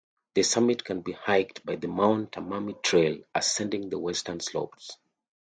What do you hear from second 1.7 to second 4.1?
the Mount Tammany Trail ascending the